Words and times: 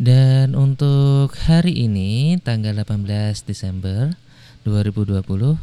Dan 0.00 0.56
untuk 0.56 1.32
hari 1.48 1.84
ini 1.88 2.40
tanggal 2.40 2.72
18 2.80 3.44
Desember 3.44 4.16
2020 4.64 5.60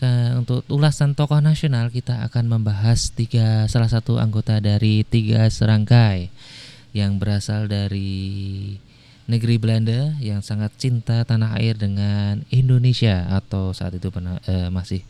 ke- 0.00 0.32
untuk 0.36 0.64
ulasan 0.72 1.12
tokoh 1.12 1.44
nasional 1.44 1.92
kita 1.92 2.24
akan 2.24 2.48
membahas 2.48 3.12
tiga 3.12 3.68
salah 3.68 3.88
satu 3.88 4.16
anggota 4.16 4.56
dari 4.60 5.04
tiga 5.04 5.44
serangkai 5.48 6.32
yang 6.96 7.20
berasal 7.20 7.68
dari 7.70 8.74
negeri 9.30 9.56
Belanda 9.62 10.18
yang 10.18 10.42
sangat 10.42 10.74
cinta 10.74 11.22
tanah 11.22 11.54
air 11.60 11.78
dengan 11.78 12.42
Indonesia 12.50 13.30
atau 13.30 13.70
saat 13.70 13.94
itu 13.94 14.10
pernah, 14.10 14.42
eh, 14.48 14.72
masih 14.72 15.06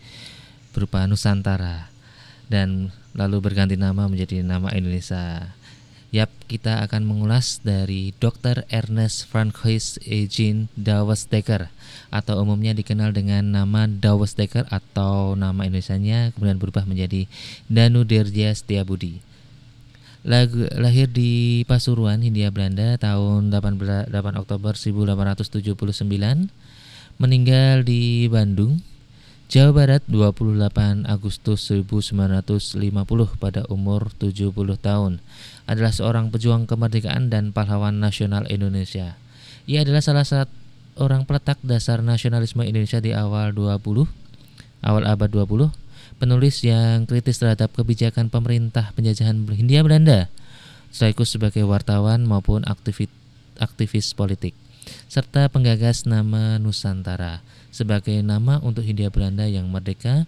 berupa 0.76 1.08
Nusantara 1.08 1.88
dan 2.52 2.92
lalu 3.16 3.40
berganti 3.40 3.80
nama 3.80 4.10
menjadi 4.10 4.44
nama 4.44 4.68
Indonesia. 4.76 5.54
Yap, 6.10 6.26
kita 6.50 6.82
akan 6.82 7.06
mengulas 7.06 7.62
dari 7.62 8.10
Dr. 8.18 8.66
Ernest 8.66 9.30
Francois 9.30 9.94
Eugene 10.02 10.66
Dawes-Dekker 10.74 11.70
atau 12.10 12.42
umumnya 12.42 12.74
dikenal 12.74 13.14
dengan 13.14 13.46
nama 13.46 13.86
Dawes-Dekker 13.86 14.66
atau 14.74 15.38
nama 15.38 15.62
Indonesianya 15.62 16.34
kemudian 16.34 16.58
berubah 16.58 16.82
menjadi 16.82 17.30
Danu 17.70 18.02
Dirja 18.02 18.50
Setiabudi. 18.50 19.22
Lagu, 20.26 20.66
lahir 20.74 21.06
di 21.06 21.62
Pasuruan, 21.70 22.26
Hindia 22.26 22.50
Belanda 22.50 22.98
tahun 22.98 23.54
18, 23.54 24.10
8 24.10 24.42
Oktober 24.42 24.74
1879, 24.74 26.50
meninggal 27.22 27.86
di 27.86 28.26
Bandung, 28.26 28.82
Jawa 29.50 29.74
Barat 29.74 30.06
28 30.06 31.10
Agustus 31.10 31.74
1950 31.74 32.70
pada 33.34 33.66
umur 33.66 34.06
70 34.14 34.54
tahun. 34.78 35.18
Adalah 35.66 35.90
seorang 35.90 36.30
pejuang 36.30 36.70
kemerdekaan 36.70 37.34
dan 37.34 37.50
pahlawan 37.50 37.98
nasional 37.98 38.46
Indonesia. 38.46 39.18
Ia 39.66 39.82
adalah 39.82 40.06
salah 40.06 40.22
satu 40.22 40.54
orang 41.02 41.26
peletak 41.26 41.58
dasar 41.66 41.98
nasionalisme 41.98 42.62
Indonesia 42.62 43.02
di 43.02 43.10
awal 43.10 43.50
20 43.50 43.82
awal 44.86 45.02
abad 45.02 45.26
20 45.26 45.74
penulis 46.22 46.62
yang 46.62 47.10
kritis 47.10 47.42
terhadap 47.42 47.74
kebijakan 47.74 48.30
pemerintah 48.30 48.94
penjajahan 48.94 49.34
Hindia 49.50 49.82
Belanda, 49.82 50.30
sekaligus 50.94 51.34
sebagai 51.34 51.66
wartawan 51.66 52.22
maupun 52.22 52.62
aktivis, 52.70 53.10
aktivis 53.58 54.14
politik, 54.14 54.54
serta 55.10 55.50
penggagas 55.50 56.06
nama 56.06 56.62
Nusantara 56.62 57.42
sebagai 57.70 58.18
nama 58.20 58.58
untuk 58.60 58.82
Hindia 58.86 59.08
Belanda 59.10 59.46
yang 59.46 59.66
merdeka. 59.70 60.26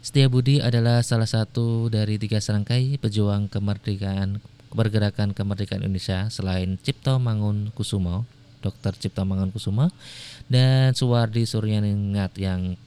Setiabudi 0.00 0.64
adalah 0.64 1.04
salah 1.04 1.28
satu 1.28 1.92
dari 1.92 2.16
tiga 2.16 2.40
serangkai 2.40 2.96
pejuang 2.96 3.52
kemerdekaan 3.52 4.40
pergerakan 4.72 5.34
kemerdekaan 5.34 5.82
Indonesia 5.82 6.30
selain 6.30 6.78
Cipto 6.80 7.18
Mangun 7.18 7.74
Kusumo, 7.74 8.24
Dr. 8.62 8.96
Cipto 8.96 9.26
Mangun 9.26 9.50
Kusumo, 9.50 9.90
dan 10.46 10.94
Suwardi 10.94 11.44
Suryaningrat 11.44 12.32
yang 12.38 12.78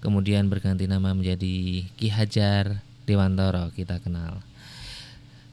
kemudian 0.00 0.48
berganti 0.48 0.88
nama 0.88 1.12
menjadi 1.12 1.86
Ki 1.94 2.08
Hajar 2.08 2.80
Dewantoro 3.06 3.70
kita 3.76 4.02
kenal. 4.02 4.42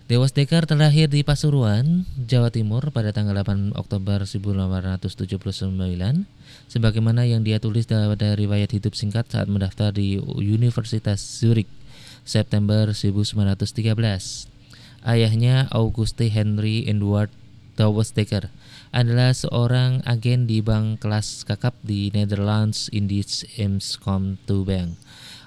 Dewas 0.03 0.35
Dekar 0.35 0.67
terlahir 0.67 1.07
di 1.07 1.23
Pasuruan, 1.23 2.03
Jawa 2.19 2.51
Timur 2.51 2.91
pada 2.91 3.15
tanggal 3.15 3.39
8 3.39 3.71
Oktober 3.71 4.27
1879 4.27 5.71
sebagaimana 6.67 7.23
yang 7.23 7.39
dia 7.39 7.55
tulis 7.63 7.87
dalam 7.87 8.11
riwayat 8.11 8.75
hidup 8.75 8.99
singkat 8.99 9.31
saat 9.31 9.47
mendaftar 9.47 9.95
di 9.95 10.19
Universitas 10.35 11.23
Zurich 11.23 11.71
September 12.27 12.91
1913. 12.91 13.55
Ayahnya 15.07 15.71
Auguste 15.71 16.27
Henry 16.27 16.83
Edward 16.83 17.31
Dawes 17.79 18.11
Dekker 18.11 18.51
adalah 18.91 19.31
seorang 19.31 20.03
agen 20.03 20.51
di 20.51 20.59
bank 20.59 20.99
kelas 20.99 21.47
kakap 21.47 21.79
di 21.79 22.11
Netherlands 22.11 22.91
Indies 22.91 23.47
Amscom 23.55 24.35
Bank. 24.67 24.99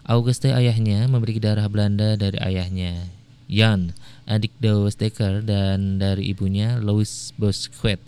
Auguste 0.08 0.56
ayahnya 0.56 1.04
memiliki 1.12 1.44
darah 1.44 1.68
Belanda 1.68 2.16
dari 2.16 2.40
ayahnya, 2.40 3.04
Jan, 3.46 3.94
adik 4.26 4.54
Dawes 4.58 4.98
Dekker 4.98 5.46
dan 5.46 6.02
dari 6.02 6.30
ibunya 6.30 6.82
Louis 6.82 7.32
Bosquet. 7.38 8.02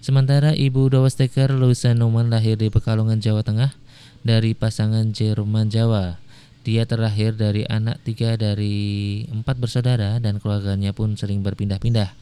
Sementara 0.00 0.56
ibu 0.56 0.88
Dawes 0.88 1.18
Dekker, 1.18 1.52
Louisa 1.52 1.92
Norman 1.92 2.32
lahir 2.32 2.56
di 2.56 2.72
Pekalongan, 2.72 3.20
Jawa 3.20 3.44
Tengah 3.44 3.76
dari 4.24 4.56
pasangan 4.56 5.10
Jerman 5.12 5.68
Jawa. 5.68 6.16
Dia 6.64 6.84
terlahir 6.84 7.32
dari 7.32 7.64
anak 7.64 8.04
tiga 8.04 8.36
dari 8.36 9.24
empat 9.28 9.56
bersaudara 9.56 10.20
dan 10.20 10.36
keluarganya 10.36 10.92
pun 10.92 11.16
sering 11.16 11.40
berpindah-pindah. 11.40 12.12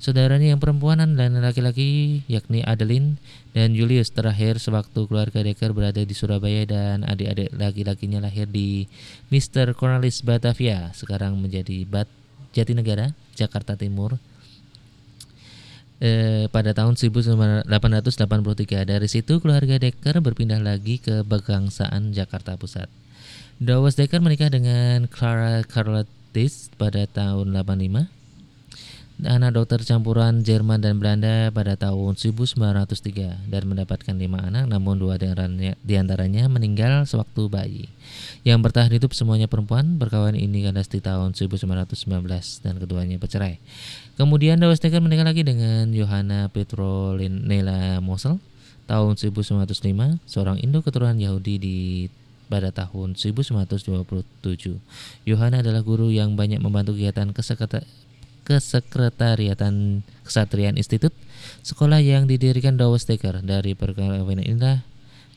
Saudaranya 0.00 0.56
yang 0.56 0.60
perempuan 0.64 0.96
dan 0.96 1.36
laki-laki 1.44 2.24
yakni 2.24 2.64
Adeline 2.64 3.20
dan 3.52 3.76
Julius 3.76 4.08
terakhir 4.08 4.56
sewaktu 4.56 5.04
keluarga 5.04 5.44
Dekker 5.44 5.76
berada 5.76 6.00
di 6.00 6.16
Surabaya 6.16 6.64
dan 6.64 7.04
adik-adik 7.04 7.52
laki-lakinya 7.52 8.24
lahir 8.24 8.48
di 8.48 8.88
Mr. 9.28 9.76
Cornelis 9.76 10.24
Batavia 10.24 10.88
sekarang 10.96 11.36
menjadi 11.36 11.84
Bat 11.84 12.08
Jatinegara, 12.56 13.12
Jakarta 13.36 13.76
Timur 13.76 14.16
eh, 16.00 16.48
pada 16.48 16.72
tahun 16.72 16.96
1883. 16.96 17.68
Dari 18.88 19.08
situ 19.12 19.36
keluarga 19.44 19.76
Dekker 19.76 20.24
berpindah 20.24 20.64
lagi 20.64 20.96
ke 20.96 21.28
Begangsaan 21.28 22.16
Jakarta 22.16 22.56
Pusat. 22.56 22.88
Dawes 23.60 24.00
Dekker 24.00 24.24
menikah 24.24 24.48
dengan 24.48 25.04
Clara 25.12 25.60
Carlotis 25.60 26.72
pada 26.80 27.04
tahun 27.04 27.52
85 27.52 28.19
anak 29.26 29.56
dokter 29.56 29.80
campuran 29.84 30.40
Jerman 30.40 30.80
dan 30.80 30.96
Belanda 30.96 31.52
pada 31.52 31.76
tahun 31.76 32.16
1903 32.16 33.50
dan 33.50 33.62
mendapatkan 33.68 34.14
lima 34.16 34.40
anak 34.40 34.68
namun 34.70 34.96
dua 34.96 35.18
di 35.18 35.94
antaranya 35.96 36.48
meninggal 36.48 37.04
sewaktu 37.04 37.48
bayi. 37.50 37.84
Yang 38.46 38.58
bertahan 38.64 38.92
hidup 38.92 39.12
semuanya 39.12 39.48
perempuan 39.50 40.00
berkawan 40.00 40.32
ini 40.32 40.64
kandas 40.64 40.88
di 40.88 41.04
tahun 41.04 41.36
1919 41.36 42.00
dan 42.64 42.74
keduanya 42.80 43.16
bercerai. 43.20 43.60
Kemudian 44.16 44.60
Dawes 44.60 44.80
Dekker 44.80 45.00
menikah 45.00 45.28
lagi 45.28 45.44
dengan 45.44 45.92
Johanna 45.92 46.48
Petronella 46.48 48.00
Mosel 48.04 48.40
tahun 48.88 49.16
1905 49.16 50.18
seorang 50.26 50.58
Indo 50.60 50.80
keturunan 50.80 51.16
Yahudi 51.16 51.54
di 51.56 51.78
pada 52.50 52.74
tahun 52.74 53.14
1927. 53.14 54.10
Yohana 55.22 55.62
adalah 55.62 55.86
guru 55.86 56.10
yang 56.10 56.34
banyak 56.34 56.58
membantu 56.58 56.98
kegiatan 56.98 57.30
Kesekretariatan 58.50 60.02
Kesatrian 60.26 60.74
Institut, 60.74 61.14
sekolah 61.62 62.02
yang 62.02 62.26
didirikan 62.26 62.74
Dawes 62.74 63.06
Dekker 63.06 63.46
dari 63.46 63.78
perkawinan 63.78 64.42
indah 64.42 64.82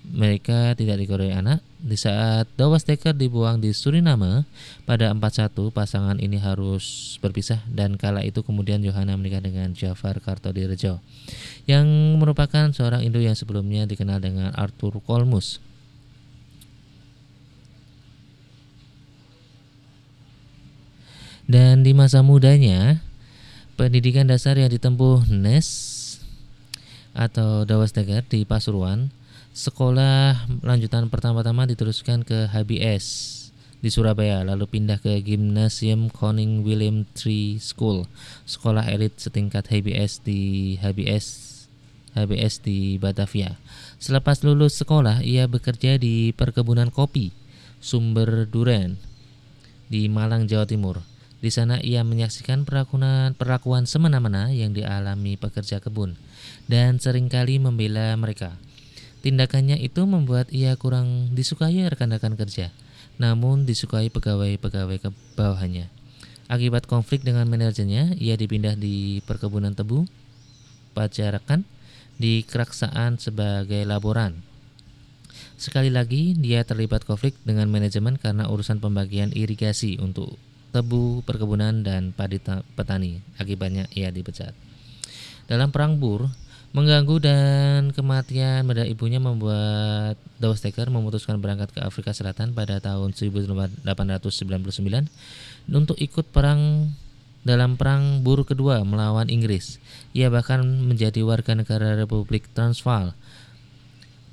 mereka 0.10 0.74
tidak 0.74 0.98
dikoroi 1.00 1.30
anak. 1.30 1.62
Di 1.78 1.94
saat 1.94 2.50
Dawes 2.58 2.90
Dekker 2.90 3.14
dibuang 3.14 3.62
di 3.62 3.70
Suriname 3.70 4.50
pada 4.90 5.14
41 5.14 5.54
pasangan 5.70 6.18
ini 6.18 6.40
harus 6.40 7.16
berpisah 7.22 7.62
dan 7.70 8.02
kala 8.02 8.26
itu 8.26 8.42
kemudian 8.42 8.82
Johanna 8.82 9.14
menikah 9.14 9.44
dengan 9.44 9.76
Jafar 9.78 10.18
Kartodirejo 10.18 10.98
yang 11.70 11.86
merupakan 12.18 12.72
seorang 12.72 13.06
Indo 13.06 13.20
yang 13.20 13.36
sebelumnya 13.38 13.86
dikenal 13.86 14.24
dengan 14.24 14.50
Arthur 14.58 14.98
Kolmus. 15.06 15.62
Dan 21.44 21.84
di 21.84 21.92
masa 21.92 22.24
mudanya, 22.24 23.04
pendidikan 23.76 24.32
dasar 24.32 24.56
yang 24.56 24.72
ditempuh 24.72 25.28
Nes 25.28 25.68
atau 27.12 27.68
Dawas 27.68 27.92
Degar 27.92 28.24
di 28.26 28.48
Pasuruan, 28.48 29.12
sekolah 29.52 30.48
lanjutan 30.64 31.12
pertama-tama 31.12 31.68
diteruskan 31.68 32.24
ke 32.24 32.48
HBS 32.48 33.06
di 33.84 33.92
Surabaya, 33.92 34.48
lalu 34.48 34.72
pindah 34.72 35.04
ke 35.04 35.20
Gymnasium 35.20 36.08
Koning 36.08 36.64
William 36.64 37.04
III 37.12 37.60
School, 37.60 38.08
sekolah 38.48 38.88
elit 38.88 39.20
setingkat 39.20 39.68
HBS 39.68 40.24
di 40.24 40.74
HBS 40.80 41.52
HBS 42.16 42.62
di 42.64 42.96
Batavia. 43.02 43.58
Selepas 44.00 44.46
lulus 44.46 44.78
sekolah, 44.80 45.26
ia 45.26 45.50
bekerja 45.50 45.98
di 45.98 46.32
perkebunan 46.32 46.94
kopi 46.94 47.34
Sumber 47.84 48.48
Duren 48.48 48.96
di 49.90 50.08
Malang, 50.08 50.48
Jawa 50.48 50.64
Timur. 50.70 51.13
Di 51.44 51.52
sana 51.52 51.76
ia 51.84 52.08
menyaksikan 52.08 52.64
perlakuan, 52.64 53.36
perlakuan 53.36 53.84
semena-mena 53.84 54.48
yang 54.56 54.72
dialami 54.72 55.36
pekerja 55.36 55.84
kebun 55.84 56.16
dan 56.72 57.04
sering 57.04 57.28
kali 57.28 57.60
membela 57.60 58.16
mereka. 58.16 58.56
Tindakannya 59.20 59.76
itu 59.84 60.08
membuat 60.08 60.48
ia 60.56 60.80
kurang 60.80 61.36
disukai 61.36 61.84
rekan-rekan 61.92 62.40
kerja, 62.40 62.72
namun 63.20 63.68
disukai 63.68 64.08
pegawai-pegawai 64.08 64.98
ke 65.04 65.10
bawahnya. 65.36 65.92
Akibat 66.48 66.88
konflik 66.88 67.28
dengan 67.28 67.52
manajernya, 67.52 68.16
ia 68.24 68.40
dipindah 68.40 68.80
di 68.80 69.20
perkebunan 69.28 69.76
tebu, 69.76 70.08
pajarakan, 70.96 71.68
di 72.16 72.48
keraksaan 72.48 73.20
sebagai 73.20 73.84
laboran. 73.84 74.40
Sekali 75.60 75.92
lagi, 75.92 76.40
dia 76.40 76.64
terlibat 76.64 77.04
konflik 77.04 77.36
dengan 77.44 77.68
manajemen 77.68 78.16
karena 78.16 78.48
urusan 78.48 78.80
pembagian 78.80 79.36
irigasi 79.36 80.00
untuk 80.00 80.40
tebu, 80.74 81.22
perkebunan, 81.22 81.86
dan 81.86 82.10
padi 82.12 82.42
petani. 82.74 83.22
Akibatnya 83.38 83.86
ia 83.94 84.10
dipecat. 84.10 84.58
Dalam 85.46 85.70
perang 85.70 86.02
Bur, 86.02 86.34
mengganggu 86.74 87.22
dan 87.22 87.94
kematian 87.94 88.66
pada 88.66 88.82
ibunya 88.90 89.22
membuat 89.22 90.18
Dawes-Dekker 90.42 90.90
memutuskan 90.90 91.38
berangkat 91.38 91.70
ke 91.78 91.80
Afrika 91.86 92.18
Selatan 92.18 92.58
pada 92.58 92.82
tahun 92.82 93.14
1899 93.14 93.86
untuk 95.70 95.98
ikut 96.02 96.26
perang 96.34 96.90
dalam 97.46 97.78
perang 97.78 98.26
Bur 98.26 98.42
kedua 98.48 98.82
melawan 98.82 99.30
Inggris. 99.30 99.78
Ia 100.18 100.34
bahkan 100.34 100.66
menjadi 100.66 101.22
warga 101.22 101.54
negara 101.54 101.94
Republik 101.94 102.50
Transvaal. 102.58 103.14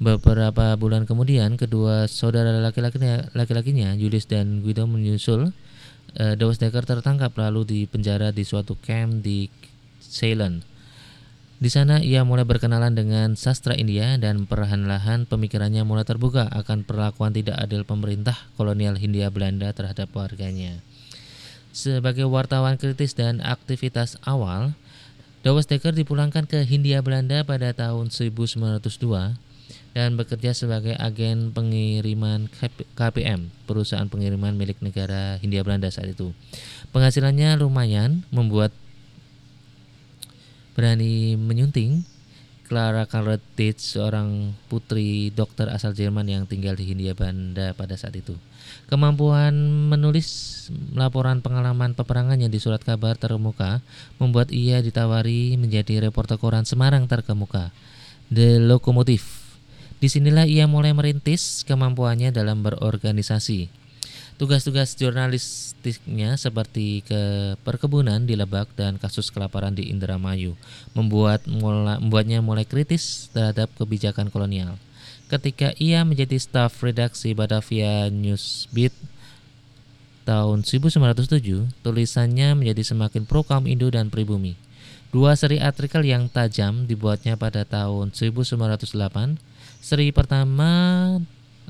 Beberapa 0.01 0.81
bulan 0.81 1.05
kemudian, 1.05 1.61
kedua 1.61 2.09
saudara 2.09 2.57
laki-lakinya, 2.65 3.29
laki-lakinya 3.37 3.93
Julius 4.01 4.25
dan 4.25 4.65
Guido 4.65 4.89
menyusul. 4.89 5.53
Uh, 6.19 6.35
Dawes-Dekker 6.35 6.83
tertangkap 6.83 7.31
lalu 7.39 7.62
dipenjara 7.62 8.35
di 8.35 8.43
suatu 8.43 8.75
camp 8.79 9.23
di 9.23 9.47
Ceylon. 10.03 10.65
Di 11.61 11.69
sana 11.69 12.01
ia 12.01 12.25
mulai 12.25 12.49
berkenalan 12.49 12.97
dengan 12.97 13.37
sastra 13.37 13.77
India 13.77 14.17
dan 14.17 14.49
perlahan-lahan 14.49 15.29
pemikirannya 15.29 15.85
mulai 15.85 16.09
terbuka 16.09 16.49
akan 16.49 16.89
perlakuan 16.89 17.37
tidak 17.37 17.61
adil 17.61 17.85
pemerintah 17.85 18.33
kolonial 18.57 18.97
Hindia 18.97 19.29
Belanda 19.29 19.69
terhadap 19.77 20.09
warganya. 20.17 20.81
Sebagai 21.71 22.25
wartawan 22.27 22.81
kritis 22.81 23.12
dan 23.12 23.45
aktivitas 23.45 24.17
awal, 24.25 24.73
Dawes 25.45 25.69
Dekker 25.69 25.93
dipulangkan 25.93 26.49
ke 26.49 26.65
Hindia 26.65 27.05
Belanda 27.05 27.45
pada 27.45 27.77
tahun 27.77 28.09
1902 28.09 29.50
dan 29.91 30.15
bekerja 30.15 30.55
sebagai 30.55 30.95
agen 30.95 31.51
pengiriman 31.51 32.47
KPM, 32.95 33.51
perusahaan 33.67 34.07
pengiriman 34.07 34.55
milik 34.55 34.79
negara 34.79 35.35
Hindia 35.43 35.67
Belanda 35.67 35.91
saat 35.91 36.15
itu. 36.15 36.31
Penghasilannya 36.95 37.59
lumayan 37.59 38.23
membuat 38.31 38.71
berani 40.79 41.35
menyunting 41.35 42.07
Clara 42.71 43.03
Carletich, 43.03 43.83
seorang 43.83 44.55
putri 44.71 45.35
dokter 45.35 45.67
asal 45.67 45.91
Jerman 45.91 46.23
yang 46.31 46.47
tinggal 46.47 46.79
di 46.79 46.87
Hindia 46.87 47.19
Belanda 47.19 47.75
pada 47.75 47.99
saat 47.99 48.15
itu. 48.15 48.39
Kemampuan 48.87 49.51
menulis 49.91 50.71
laporan 50.95 51.43
pengalaman 51.43 51.99
peperangannya 51.99 52.47
di 52.47 52.63
surat 52.63 52.79
kabar 52.79 53.19
terkemuka 53.19 53.83
membuat 54.23 54.55
ia 54.55 54.79
ditawari 54.79 55.59
menjadi 55.59 55.99
reporter 55.99 56.39
koran 56.39 56.63
Semarang 56.63 57.11
terkemuka, 57.11 57.75
The 58.31 58.63
Locomotive. 58.63 59.40
Di 60.00 60.08
sinilah 60.08 60.49
ia 60.49 60.64
mulai 60.64 60.97
merintis 60.97 61.61
kemampuannya 61.69 62.32
dalam 62.32 62.64
berorganisasi. 62.64 63.69
Tugas-tugas 64.41 64.97
jurnalistiknya 64.97 66.41
seperti 66.41 67.05
ke 67.05 67.52
perkebunan 67.61 68.25
di 68.25 68.32
Lebak 68.32 68.73
dan 68.73 68.97
kasus 68.97 69.29
kelaparan 69.29 69.76
di 69.76 69.93
Indramayu 69.93 70.56
membuat 70.97 71.44
mula, 71.44 72.00
membuatnya 72.00 72.41
mulai 72.41 72.64
kritis 72.64 73.29
terhadap 73.37 73.69
kebijakan 73.76 74.32
kolonial. 74.32 74.81
Ketika 75.29 75.76
ia 75.76 76.00
menjadi 76.08 76.41
staf 76.41 76.81
redaksi 76.81 77.37
Batavia 77.37 78.08
Newsbeat 78.08 78.97
tahun 80.25 80.64
1907, 80.64 81.85
tulisannya 81.85 82.56
menjadi 82.56 82.82
semakin 82.97 83.29
pro 83.29 83.44
kaum 83.44 83.69
Indo 83.69 83.93
dan 83.93 84.08
pribumi. 84.08 84.56
Dua 85.12 85.37
seri 85.37 85.61
artikel 85.61 86.08
yang 86.08 86.32
tajam 86.32 86.88
dibuatnya 86.88 87.37
pada 87.37 87.69
tahun 87.69 88.17
1908. 88.17 89.50
Seri 89.81 90.12
pertama 90.12 91.17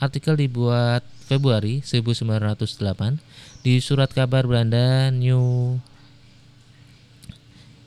artikel 0.03 0.35
dibuat 0.35 1.07
Februari 1.31 1.79
1908 1.79 3.63
di 3.63 3.79
surat 3.79 4.11
kabar 4.11 4.51
Belanda 4.51 5.15
New 5.15 5.79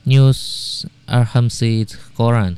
News 0.08 0.40
Arhamseid 1.04 1.92
Koran. 2.16 2.56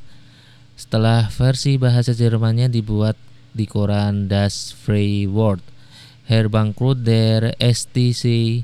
Setelah 0.78 1.26
versi 1.26 1.74
bahasa 1.74 2.14
Jermannya 2.14 2.70
dibuat 2.70 3.18
di 3.50 3.66
koran 3.66 4.30
Das 4.30 4.70
Freie 4.70 5.26
Word, 5.26 5.58
Herbankroet 6.30 7.02
der 7.02 7.50
STC 7.58 8.62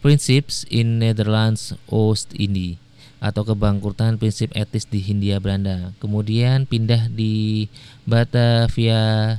Principes 0.00 0.64
in 0.72 0.96
Netherlands 0.96 1.76
Oost-Indie 1.92 2.80
atau 3.20 3.44
kebangkrutan 3.44 4.16
prinsip 4.16 4.48
etis 4.56 4.88
di 4.88 5.04
Hindia 5.04 5.38
Belanda. 5.38 5.92
Kemudian 6.00 6.64
pindah 6.64 7.12
di 7.12 7.68
Batavia 8.08 9.36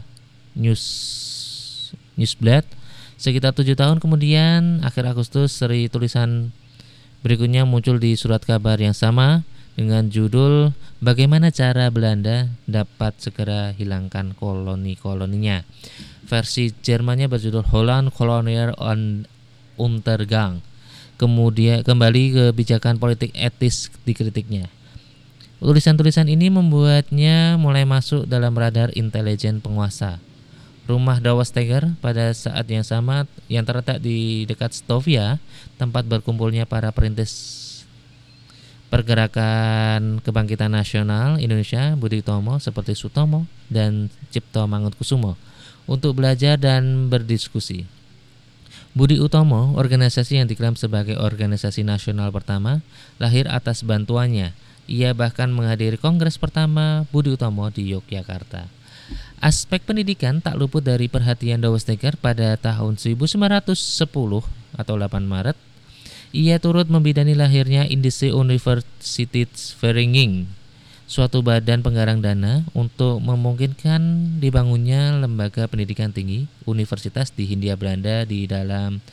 News 0.53 0.85
Newsblad. 2.15 2.63
Sekitar 3.17 3.53
tujuh 3.57 3.73
tahun 3.77 3.97
kemudian, 3.97 4.85
akhir 4.85 5.09
Agustus, 5.09 5.53
seri 5.53 5.89
tulisan 5.89 6.53
berikutnya 7.21 7.65
muncul 7.65 8.01
di 8.01 8.17
surat 8.17 8.41
kabar 8.41 8.77
yang 8.81 8.97
sama 8.97 9.45
dengan 9.77 10.09
judul 10.09 10.73
Bagaimana 11.01 11.49
Cara 11.49 11.89
Belanda 11.89 12.49
Dapat 12.69 13.17
Segera 13.21 13.73
Hilangkan 13.73 14.37
Koloni-koloninya. 14.37 15.65
Versi 16.25 16.69
Jermannya 16.69 17.29
berjudul 17.29 17.65
Holland 17.73 18.13
Colonial 18.13 18.77
on 18.77 19.25
Untergang. 19.81 20.61
Kemudian 21.21 21.85
kembali 21.85 22.49
kebijakan 22.49 22.97
politik 22.97 23.29
etis 23.37 23.93
dikritiknya. 24.01 24.65
Tulisan-tulisan 25.61 26.25
ini 26.25 26.49
membuatnya 26.49 27.61
mulai 27.61 27.85
masuk 27.85 28.25
dalam 28.25 28.57
radar 28.57 28.89
intelijen 28.97 29.61
penguasa 29.61 30.17
rumah 30.89 31.21
Dawesteger 31.21 31.93
pada 32.03 32.33
saat 32.35 32.65
yang 32.67 32.83
sama 32.83 33.29
yang 33.47 33.63
terletak 33.63 34.01
di 34.01 34.43
dekat 34.43 34.73
Stovia, 34.75 35.37
tempat 35.77 36.03
berkumpulnya 36.03 36.65
para 36.65 36.91
perintis 36.91 37.59
pergerakan 38.91 40.19
kebangkitan 40.19 40.75
nasional 40.75 41.39
Indonesia 41.39 41.95
Budi 41.95 42.19
Utomo 42.19 42.59
seperti 42.59 42.91
Sutomo 42.91 43.47
dan 43.71 44.11
Cipto 44.35 44.67
Mangunkusumo 44.67 45.39
untuk 45.87 46.19
belajar 46.19 46.59
dan 46.59 47.07
berdiskusi. 47.07 47.87
Budi 48.91 49.23
Utomo, 49.23 49.71
organisasi 49.79 50.43
yang 50.43 50.51
diklaim 50.51 50.75
sebagai 50.75 51.15
organisasi 51.15 51.87
nasional 51.87 52.27
pertama, 52.27 52.83
lahir 53.23 53.47
atas 53.47 53.87
bantuannya. 53.87 54.51
Ia 54.91 55.15
bahkan 55.15 55.47
menghadiri 55.47 55.95
kongres 55.95 56.35
pertama 56.35 57.07
Budi 57.07 57.31
Utomo 57.31 57.71
di 57.71 57.87
Yogyakarta. 57.95 58.67
Aspek 59.39 59.87
pendidikan 59.87 60.43
tak 60.43 60.59
luput 60.59 60.83
dari 60.83 61.07
perhatian 61.07 61.63
Dawes-Dekker 61.63 62.19
pada 62.19 62.59
tahun 62.59 62.99
1910 62.99 64.03
atau 64.75 64.95
8 64.99 65.23
Maret. 65.23 65.55
Ia 66.35 66.59
turut 66.59 66.91
membidani 66.91 67.31
lahirnya 67.31 67.87
Indische 67.87 68.35
Universiteit 68.35 69.51
Vereniging, 69.79 70.51
suatu 71.11 71.43
badan 71.43 71.83
penggarang 71.83 72.23
dana 72.23 72.63
untuk 72.71 73.19
memungkinkan 73.19 73.99
dibangunnya 74.39 75.19
lembaga 75.19 75.67
pendidikan 75.67 76.15
tinggi 76.15 76.47
universitas 76.63 77.35
di 77.35 77.51
Hindia 77.51 77.75
Belanda 77.75 78.23
di 78.23 78.47
dalam 78.47 79.03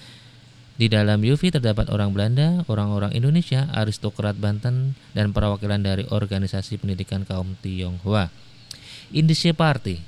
di 0.78 0.86
dalam 0.86 1.18
UV 1.18 1.58
terdapat 1.58 1.90
orang 1.90 2.14
Belanda, 2.14 2.62
orang-orang 2.70 3.10
Indonesia, 3.10 3.66
aristokrat 3.74 4.38
Banten, 4.38 4.94
dan 5.10 5.34
perwakilan 5.34 5.82
dari 5.82 6.06
organisasi 6.06 6.78
pendidikan 6.78 7.26
kaum 7.26 7.58
Tionghoa. 7.58 8.30
Indische 9.10 9.50
Party 9.50 9.98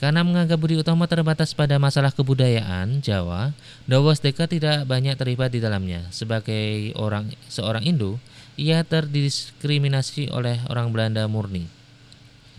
karena 0.00 0.24
menganggap 0.24 0.56
Budi 0.56 0.80
Utomo 0.80 1.04
terbatas 1.04 1.52
pada 1.52 1.76
masalah 1.76 2.08
kebudayaan 2.08 3.04
Jawa, 3.04 3.52
Dawes 3.84 4.24
Deka 4.24 4.48
tidak 4.48 4.88
banyak 4.88 5.12
terlibat 5.20 5.52
di 5.52 5.60
dalamnya. 5.60 6.08
Sebagai 6.08 6.96
orang 6.96 7.28
seorang 7.52 7.84
Indo, 7.84 8.16
ia 8.54 8.82
terdiskriminasi 8.86 10.30
oleh 10.30 10.62
orang 10.70 10.94
Belanda 10.94 11.26
murni. 11.26 11.66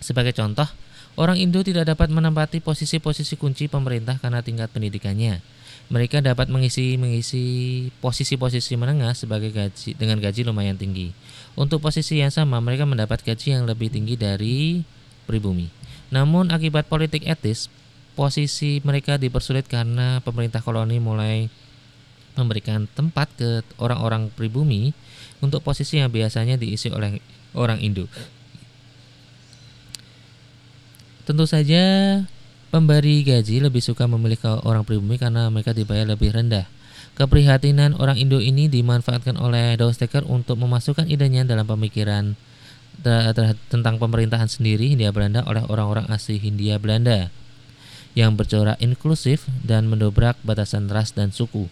Sebagai 0.03 0.35
contoh, 0.35 0.67
orang 1.15 1.39
Indo 1.39 1.63
tidak 1.63 1.87
dapat 1.87 2.11
menempati 2.11 2.59
posisi-posisi 2.59 3.39
kunci 3.39 3.71
pemerintah 3.71 4.19
karena 4.19 4.43
tingkat 4.43 4.71
pendidikannya. 4.71 5.39
Mereka 5.85 6.25
dapat 6.25 6.49
mengisi 6.49 6.97
mengisi 6.97 7.43
posisi-posisi 8.01 8.73
menengah 8.73 9.13
sebagai 9.13 9.53
gaji 9.53 9.93
dengan 9.93 10.17
gaji 10.17 10.41
lumayan 10.41 10.75
tinggi. 10.75 11.13
Untuk 11.53 11.79
posisi 11.79 12.19
yang 12.19 12.33
sama, 12.33 12.57
mereka 12.57 12.89
mendapat 12.89 13.21
gaji 13.21 13.53
yang 13.53 13.69
lebih 13.69 13.93
tinggi 13.93 14.17
dari 14.17 14.81
pribumi. 15.29 15.69
Namun 16.09 16.49
akibat 16.49 16.89
politik 16.89 17.21
etis, 17.25 17.69
posisi 18.17 18.81
mereka 18.81 19.21
dipersulit 19.21 19.69
karena 19.69 20.23
pemerintah 20.25 20.63
koloni 20.65 20.97
mulai 20.97 21.51
memberikan 22.35 22.87
tempat 22.91 23.31
ke 23.37 23.63
orang-orang 23.79 24.27
pribumi 24.33 24.91
untuk 25.43 25.63
posisi 25.63 25.99
yang 25.99 26.11
biasanya 26.11 26.55
diisi 26.55 26.91
oleh 26.91 27.19
orang 27.55 27.79
Indo. 27.81 28.07
Tentu 31.25 31.49
saja 31.49 31.83
pemberi 32.69 33.25
gaji 33.25 33.63
lebih 33.63 33.81
suka 33.81 34.05
memilih 34.05 34.37
ke 34.37 34.51
orang 34.67 34.85
pribumi 34.85 35.17
karena 35.17 35.49
mereka 35.49 35.73
dibayar 35.73 36.05
lebih 36.05 36.35
rendah. 36.35 36.69
Keprihatinan 37.15 37.95
orang 37.95 38.19
Indo 38.19 38.43
ini 38.43 38.67
dimanfaatkan 38.67 39.39
oleh 39.39 39.79
Dawes-Dekker 39.79 40.27
untuk 40.27 40.59
memasukkan 40.59 41.07
idenya 41.07 41.47
dalam 41.47 41.63
pemikiran 41.63 42.35
tentang 43.71 43.95
pemerintahan 43.99 44.47
sendiri 44.47 44.91
Hindia 44.91 45.15
Belanda 45.15 45.43
oleh 45.47 45.63
orang-orang 45.67 46.07
asli 46.11 46.39
Hindia 46.39 46.79
Belanda 46.79 47.31
yang 48.15 48.39
bercorak 48.39 48.79
inklusif 48.79 49.43
dan 49.63 49.91
mendobrak 49.91 50.39
batasan 50.43 50.87
ras 50.87 51.11
dan 51.11 51.31
suku. 51.35 51.67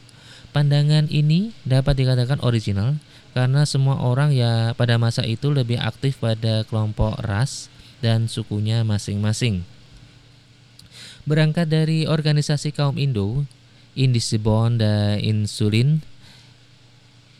Pandangan 0.54 1.10
ini 1.10 1.50
dapat 1.66 1.98
dikatakan 1.98 2.38
original 2.46 3.02
karena 3.34 3.66
semua 3.66 3.98
orang 3.98 4.30
ya 4.30 4.78
pada 4.78 5.02
masa 5.02 5.26
itu 5.26 5.50
lebih 5.50 5.82
aktif 5.82 6.22
pada 6.22 6.62
kelompok 6.70 7.18
ras 7.26 7.74
dan 8.06 8.30
sukunya 8.30 8.86
masing-masing. 8.86 9.66
Berangkat 11.26 11.74
dari 11.74 12.06
organisasi 12.06 12.70
kaum 12.70 13.02
Indo, 13.02 13.50
Indisibon 13.98 14.78
dan 14.78 15.18
Insulin, 15.26 16.06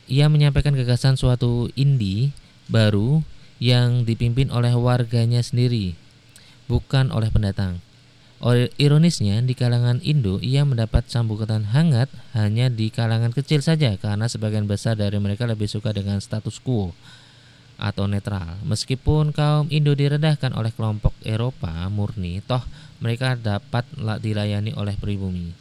ia 0.10 0.26
menyampaikan 0.26 0.74
gagasan 0.74 1.14
suatu 1.14 1.70
indi 1.78 2.34
baru 2.66 3.22
yang 3.62 4.10
dipimpin 4.10 4.50
oleh 4.50 4.74
warganya 4.74 5.46
sendiri, 5.46 5.94
bukan 6.66 7.14
oleh 7.14 7.30
pendatang. 7.30 7.78
Ironisnya, 8.76 9.40
di 9.40 9.56
kalangan 9.56 10.04
Indo 10.04 10.36
ia 10.44 10.68
mendapat 10.68 11.08
sambutan 11.08 11.64
hangat 11.64 12.12
hanya 12.36 12.68
di 12.68 12.92
kalangan 12.92 13.32
kecil 13.32 13.64
saja 13.64 13.96
karena 13.96 14.28
sebagian 14.28 14.68
besar 14.68 15.00
dari 15.00 15.16
mereka 15.16 15.48
lebih 15.48 15.72
suka 15.72 15.96
dengan 15.96 16.20
status 16.20 16.60
quo 16.60 16.92
atau 17.80 18.04
netral. 18.04 18.60
Meskipun 18.68 19.32
kaum 19.32 19.72
Indo 19.72 19.96
direndahkan 19.96 20.52
oleh 20.60 20.76
kelompok 20.76 21.16
Eropa 21.24 21.72
murni, 21.88 22.44
toh 22.44 22.60
mereka 23.00 23.40
dapat 23.40 23.88
dilayani 24.20 24.76
oleh 24.76 25.00
pribumi. 25.00 25.56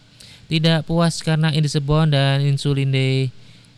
Tidak 0.51 0.83
puas 0.83 1.23
karena 1.23 1.55
Indisebon 1.55 2.11
dan 2.11 2.43
Insulinde 2.43 3.31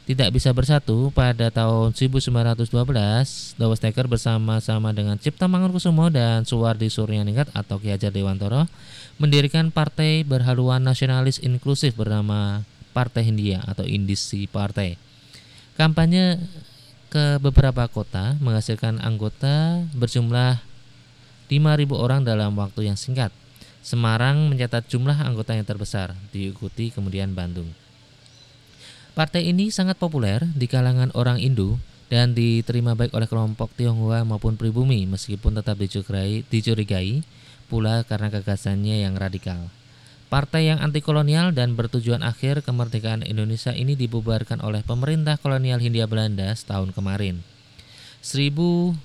tidak 0.04 0.36
bisa 0.36 0.52
bersatu 0.52 1.08
pada 1.16 1.48
tahun 1.48 1.96
1912 1.96 3.56
Dawes 3.56 3.80
bersama-sama 4.04 4.92
dengan 4.92 5.16
Cipta 5.16 5.48
Mangunkusumo 5.48 6.12
dan 6.12 6.44
Suwardi 6.44 6.92
Suryaningrat 6.92 7.48
atau 7.56 7.80
Ki 7.80 7.88
Hajar 7.88 8.12
Dewantoro 8.12 8.68
mendirikan 9.16 9.72
partai 9.72 10.20
berhaluan 10.20 10.84
nasionalis 10.84 11.40
inklusif 11.40 11.96
bernama 11.96 12.68
Partai 12.92 13.24
Hindia 13.24 13.64
atau 13.64 13.88
Indisi 13.88 14.44
Partai. 14.44 15.00
Kampanye 15.80 16.36
ke 17.08 17.40
beberapa 17.40 17.88
kota 17.88 18.36
menghasilkan 18.44 19.00
anggota 19.00 19.88
berjumlah 19.96 20.60
5.000 21.48 21.96
orang 21.96 22.20
dalam 22.28 22.52
waktu 22.60 22.92
yang 22.92 23.00
singkat. 23.00 23.32
Semarang 23.80 24.52
mencatat 24.52 24.84
jumlah 24.88 25.16
anggota 25.16 25.52
yang 25.56 25.64
terbesar, 25.64 26.16
diikuti 26.32 26.88
kemudian 26.92 27.36
Bandung. 27.36 27.83
Partai 29.14 29.46
ini 29.46 29.70
sangat 29.70 29.94
populer 29.94 30.42
di 30.58 30.66
kalangan 30.66 31.14
orang 31.14 31.38
Indo 31.38 31.78
dan 32.10 32.34
diterima 32.34 32.98
baik 32.98 33.14
oleh 33.14 33.30
kelompok 33.30 33.70
Tionghoa 33.78 34.26
maupun 34.26 34.58
pribumi 34.58 35.06
meskipun 35.06 35.54
tetap 35.54 35.78
dicurigai, 35.78 36.42
dicurigai 36.50 37.22
pula 37.70 38.02
karena 38.02 38.26
gagasannya 38.26 39.06
yang 39.06 39.14
radikal. 39.14 39.70
Partai 40.26 40.66
yang 40.66 40.82
anti 40.82 40.98
kolonial 40.98 41.54
dan 41.54 41.78
bertujuan 41.78 42.26
akhir 42.26 42.66
kemerdekaan 42.66 43.22
Indonesia 43.22 43.70
ini 43.70 43.94
dibubarkan 43.94 44.58
oleh 44.58 44.82
pemerintah 44.82 45.38
kolonial 45.38 45.78
Hindia 45.78 46.10
Belanda 46.10 46.50
setahun 46.50 46.90
kemarin. 46.90 47.38
Seribu 48.18 48.98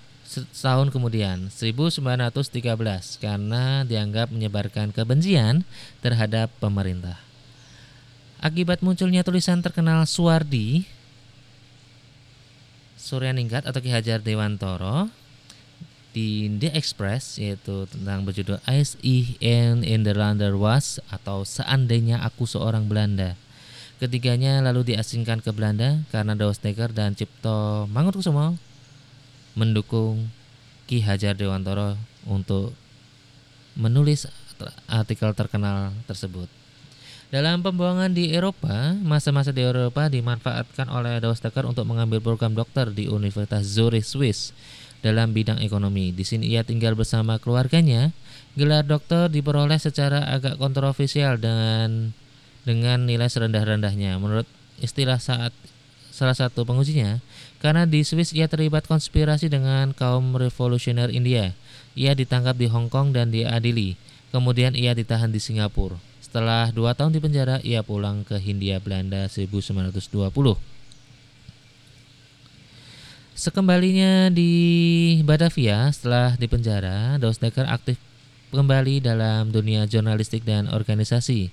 tahun 0.57 0.89
kemudian, 0.89 1.53
1913, 1.53 3.21
karena 3.21 3.85
dianggap 3.85 4.33
menyebarkan 4.33 4.89
kebencian 4.89 5.61
terhadap 6.01 6.49
pemerintah. 6.57 7.28
Akibat 8.39 8.79
munculnya 8.79 9.19
tulisan 9.19 9.59
terkenal 9.59 10.07
Suwardi 10.07 10.87
Suryaningrat 12.95 13.67
atau 13.67 13.83
Ki 13.83 13.91
Hajar 13.91 14.23
Dewantoro 14.23 15.11
di 16.15 16.47
The 16.47 16.71
Express 16.71 17.35
yaitu 17.35 17.83
tentang 17.91 18.23
berjudul 18.23 18.63
Ice 18.79 18.95
I 19.03 19.35
in 19.43 19.83
the 19.83 20.15
Lander 20.15 20.55
Was 20.55 21.03
atau 21.11 21.43
Seandainya 21.43 22.23
Aku 22.23 22.47
Seorang 22.47 22.87
Belanda. 22.87 23.35
Ketiganya 23.99 24.63
lalu 24.63 24.95
diasingkan 24.95 25.43
ke 25.43 25.51
Belanda 25.51 25.99
karena 26.07 26.31
Dekker 26.31 26.95
dan 26.95 27.19
Cipto 27.19 27.91
Mangunkusumo 27.91 28.55
mendukung 29.59 30.31
Ki 30.87 31.03
Hajar 31.03 31.35
Dewantoro 31.35 31.99
untuk 32.23 32.71
menulis 33.75 34.31
artikel 34.87 35.35
terkenal 35.35 35.91
tersebut. 36.07 36.58
Dalam 37.29 37.61
pembuangan 37.61 38.09
di 38.09 38.33
Eropa, 38.33 38.97
masa-masa 39.05 39.53
di 39.53 39.61
Eropa 39.61 40.09
dimanfaatkan 40.09 40.89
oleh 40.89 41.21
Dekker 41.21 41.61
untuk 41.61 41.85
mengambil 41.85 42.17
program 42.25 42.57
dokter 42.57 42.89
di 42.89 43.05
Universitas 43.05 43.69
Zurich, 43.69 44.01
Swiss 44.01 44.49
dalam 45.05 45.29
bidang 45.29 45.61
ekonomi. 45.61 46.09
Di 46.09 46.25
sini 46.25 46.49
ia 46.49 46.65
tinggal 46.65 46.97
bersama 46.97 47.37
keluarganya. 47.37 48.09
Gelar 48.57 48.81
dokter 48.81 49.29
diperoleh 49.29 49.77
secara 49.77 50.25
agak 50.25 50.57
kontroversial 50.57 51.37
dengan 51.37 52.17
dengan 52.65 53.05
nilai 53.05 53.29
serendah-rendahnya 53.29 54.17
menurut 54.17 54.49
istilah 54.81 55.21
saat 55.21 55.53
salah 56.09 56.33
satu 56.33 56.65
pengujinya 56.65 57.21
karena 57.61 57.85
di 57.85 58.01
Swiss 58.01 58.33
ia 58.33 58.49
terlibat 58.49 58.89
konspirasi 58.89 59.53
dengan 59.53 59.93
kaum 59.93 60.33
revolusioner 60.33 61.13
India. 61.13 61.53
Ia 61.93 62.17
ditangkap 62.17 62.57
di 62.57 62.65
Hong 62.73 62.89
Kong 62.89 63.13
dan 63.13 63.29
diadili. 63.29 64.01
Kemudian 64.33 64.73
ia 64.73 64.97
ditahan 64.97 65.29
di 65.29 65.37
Singapura. 65.37 66.08
Setelah 66.29 66.69
dua 66.69 66.93
tahun 66.93 67.17
di 67.17 67.25
penjara, 67.25 67.57
ia 67.65 67.81
pulang 67.81 68.21
ke 68.21 68.37
Hindia 68.37 68.77
Belanda 68.77 69.25
1920. 69.25 70.29
Sekembalinya 73.33 74.29
di 74.29 74.53
Batavia 75.25 75.89
setelah 75.89 76.37
di 76.37 76.45
penjara, 76.45 77.17
Dekker 77.17 77.65
aktif 77.65 77.97
kembali 78.53 79.01
dalam 79.01 79.49
dunia 79.49 79.89
jurnalistik 79.89 80.45
dan 80.45 80.69
organisasi. 80.69 81.49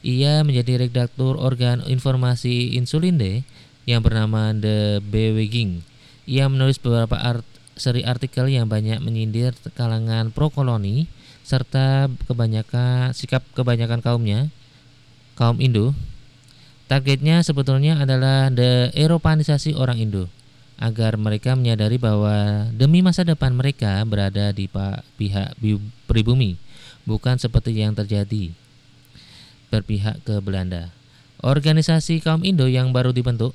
Ia 0.00 0.40
menjadi 0.48 0.88
redaktur 0.88 1.36
organ 1.36 1.84
informasi 1.84 2.72
Insulinde 2.72 3.44
yang 3.84 4.00
bernama 4.00 4.56
The 4.56 5.04
Beweging. 5.04 5.84
Ia 6.24 6.48
menulis 6.48 6.80
beberapa 6.80 7.20
art 7.20 7.44
seri 7.76 8.00
artikel 8.00 8.48
yang 8.48 8.64
banyak 8.64 9.04
menyindir 9.04 9.52
kalangan 9.76 10.32
pro 10.32 10.48
koloni 10.48 11.04
serta 11.46 12.10
kebanyakan 12.26 13.14
sikap 13.14 13.46
kebanyakan 13.54 14.02
kaumnya 14.02 14.50
kaum 15.38 15.62
Indo 15.62 15.94
targetnya 16.90 17.46
sebetulnya 17.46 18.02
adalah 18.02 18.50
the 18.50 18.90
Eropanisasi 18.98 19.78
orang 19.78 20.02
Indo 20.02 20.26
agar 20.74 21.14
mereka 21.14 21.54
menyadari 21.54 22.02
bahwa 22.02 22.66
demi 22.74 22.98
masa 22.98 23.22
depan 23.22 23.54
mereka 23.54 24.02
berada 24.02 24.50
di 24.50 24.66
pihak 25.16 25.54
pribumi 26.10 26.58
bukan 27.06 27.38
seperti 27.38 27.78
yang 27.78 27.94
terjadi 27.94 28.50
berpihak 29.70 30.20
ke 30.26 30.42
Belanda. 30.42 30.90
Organisasi 31.40 32.20
kaum 32.26 32.42
Indo 32.42 32.66
yang 32.66 32.90
baru 32.90 33.14
dibentuk 33.14 33.54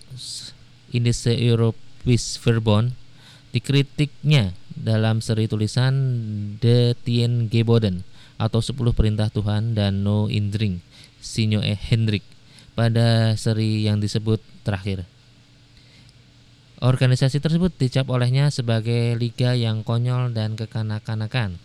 Indische 0.96 1.36
Europese 1.36 2.40
Verbond 2.40 2.96
dikritiknya 3.52 4.56
dalam 4.82 5.22
seri 5.22 5.46
tulisan 5.46 5.94
The 6.58 6.98
Tien 6.98 7.48
Geboden 7.48 8.02
atau 8.42 8.60
10 8.60 8.74
Perintah 8.98 9.30
Tuhan 9.30 9.78
dan 9.78 10.02
No 10.02 10.26
Indring 10.26 10.82
Sinyo 11.22 11.62
E. 11.62 11.78
Hendrik 11.78 12.26
pada 12.74 13.38
seri 13.38 13.86
yang 13.86 14.02
disebut 14.02 14.42
terakhir. 14.66 15.06
Organisasi 16.82 17.38
tersebut 17.38 17.70
dicap 17.78 18.10
olehnya 18.10 18.50
sebagai 18.50 19.14
liga 19.14 19.54
yang 19.54 19.86
konyol 19.86 20.34
dan 20.34 20.58
kekanak-kanakan. 20.58 21.62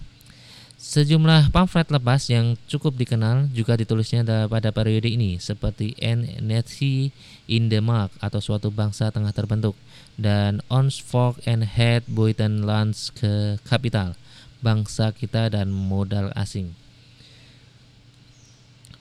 Sejumlah 0.87 1.51
pamflet 1.51 1.91
lepas 1.91 2.31
yang 2.31 2.55
cukup 2.71 2.95
dikenal 2.95 3.51
juga 3.51 3.75
ditulisnya 3.75 4.23
pada 4.47 4.71
periode 4.71 5.11
ini 5.11 5.35
seperti 5.43 5.99
N. 5.99 6.39
Nazi 6.47 7.11
in 7.51 7.67
the 7.67 7.83
Mark 7.83 8.15
atau 8.23 8.39
suatu 8.39 8.71
bangsa 8.71 9.11
tengah 9.11 9.35
terbentuk 9.35 9.75
dan 10.15 10.63
Ons 10.71 11.03
Folk 11.03 11.43
and 11.43 11.67
Head 11.67 12.07
Buitenlands 12.07 13.11
ke 13.11 13.59
Kapital 13.67 14.15
bangsa 14.63 15.11
kita 15.11 15.51
dan 15.51 15.75
modal 15.75 16.31
asing. 16.39 16.79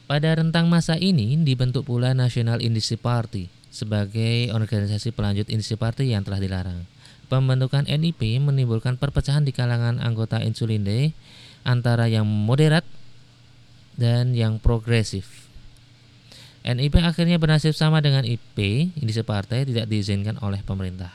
Pada 0.09 0.41
rentang 0.41 0.65
masa 0.65 0.97
ini 0.97 1.37
dibentuk 1.37 1.85
pula 1.85 2.17
National 2.17 2.65
Industry 2.65 2.97
Party 2.97 3.45
sebagai 3.69 4.49
organisasi 4.57 5.13
pelanjut 5.13 5.53
Industry 5.53 5.77
Party 5.77 6.17
yang 6.17 6.25
telah 6.25 6.41
dilarang. 6.41 6.89
Pembentukan 7.29 7.85
NIP 7.85 8.41
menimbulkan 8.41 8.97
perpecahan 8.97 9.45
di 9.45 9.53
kalangan 9.53 10.01
anggota 10.01 10.41
Insulinde 10.41 11.13
antara 11.65 12.05
yang 12.05 12.23
moderat 12.23 12.85
dan 13.97 14.37
yang 14.37 14.61
progresif. 14.61 15.49
NIP 16.65 16.97
akhirnya 16.97 17.37
bernasib 17.37 17.77
sama 17.77 18.01
dengan 18.01 18.25
IP, 18.25 18.57
ini 18.93 19.11
separtai 19.11 19.69
tidak 19.69 19.85
diizinkan 19.85 20.41
oleh 20.41 20.61
pemerintah. 20.65 21.13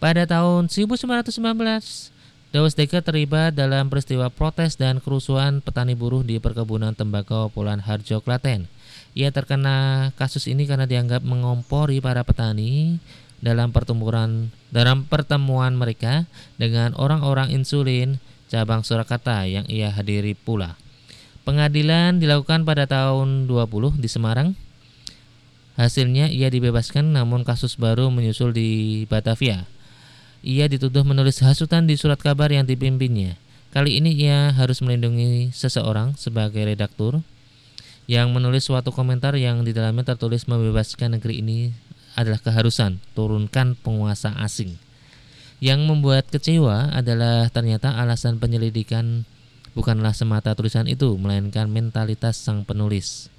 Pada 0.00 0.24
tahun 0.24 0.72
1919, 0.72 2.12
Dawes 2.52 2.76
terlibat 2.76 3.56
dalam 3.56 3.88
peristiwa 3.88 4.28
protes 4.28 4.76
dan 4.76 5.00
kerusuhan 5.00 5.64
petani 5.64 5.96
buruh 5.96 6.20
di 6.20 6.36
perkebunan 6.36 6.92
tembakau 6.92 7.48
Pulan 7.48 7.80
Harjo, 7.80 8.20
Klaten. 8.20 8.68
Ia 9.16 9.32
terkena 9.32 10.08
kasus 10.20 10.44
ini 10.44 10.68
karena 10.68 10.84
dianggap 10.84 11.24
mengompori 11.24 12.04
para 12.04 12.20
petani 12.28 13.00
dalam 13.40 13.72
pertemuan 13.72 14.52
dalam 14.68 15.08
pertemuan 15.08 15.72
mereka 15.80 16.28
dengan 16.60 16.92
orang-orang 16.92 17.56
insulin 17.56 18.20
cabang 18.52 18.84
Surakarta 18.84 19.48
yang 19.48 19.64
ia 19.72 19.88
hadiri 19.88 20.36
pula. 20.36 20.76
Pengadilan 21.48 22.20
dilakukan 22.20 22.68
pada 22.68 22.84
tahun 22.84 23.48
20 23.48 23.96
di 23.96 24.08
Semarang. 24.12 24.52
Hasilnya 25.80 26.28
ia 26.28 26.52
dibebaskan 26.52 27.16
namun 27.16 27.48
kasus 27.48 27.80
baru 27.80 28.12
menyusul 28.12 28.52
di 28.52 29.02
Batavia. 29.08 29.64
Ia 30.44 30.68
dituduh 30.68 31.00
menulis 31.00 31.40
hasutan 31.40 31.88
di 31.88 31.96
surat 31.96 32.20
kabar 32.20 32.52
yang 32.52 32.68
dipimpinnya. 32.68 33.40
Kali 33.72 33.96
ini 33.96 34.12
ia 34.12 34.52
harus 34.52 34.84
melindungi 34.84 35.48
seseorang 35.56 36.12
sebagai 36.20 36.60
redaktur 36.60 37.24
yang 38.04 38.28
menulis 38.36 38.68
suatu 38.68 38.92
komentar 38.92 39.32
yang 39.40 39.64
di 39.64 39.72
dalamnya 39.72 40.12
tertulis 40.12 40.44
membebaskan 40.44 41.16
negeri 41.16 41.40
ini 41.40 41.58
adalah 42.12 42.36
keharusan 42.36 43.00
turunkan 43.16 43.78
penguasa 43.80 44.36
asing. 44.44 44.76
Yang 45.62 45.86
membuat 45.86 46.26
kecewa 46.26 46.90
adalah 46.90 47.46
ternyata 47.46 47.94
alasan 47.94 48.42
penyelidikan 48.42 49.22
bukanlah 49.78 50.10
semata 50.10 50.58
tulisan 50.58 50.90
itu, 50.90 51.14
melainkan 51.14 51.70
mentalitas 51.70 52.34
sang 52.34 52.66
penulis. 52.66 53.30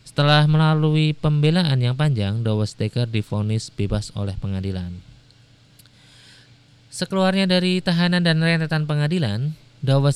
Setelah 0.00 0.48
melalui 0.48 1.12
pembelaan 1.12 1.76
yang 1.76 1.92
panjang, 1.92 2.40
Decker 2.40 3.04
difonis 3.04 3.68
bebas 3.68 4.16
oleh 4.16 4.32
pengadilan. 4.40 4.96
Sekeluarnya 6.88 7.44
dari 7.44 7.84
tahanan 7.84 8.24
dan 8.24 8.40
rentetan 8.40 8.88
pengadilan, 8.88 9.52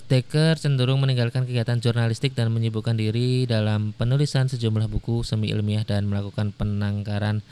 Decker 0.08 0.56
cenderung 0.56 1.04
meninggalkan 1.04 1.44
kegiatan 1.44 1.76
jurnalistik 1.84 2.32
dan 2.32 2.48
menyibukkan 2.48 2.96
diri 2.96 3.44
dalam 3.44 3.92
penulisan 3.92 4.48
sejumlah 4.48 4.88
buku 4.88 5.20
semi 5.20 5.52
ilmiah 5.52 5.84
dan 5.84 6.08
melakukan 6.08 6.56
penangkaran 6.56 7.44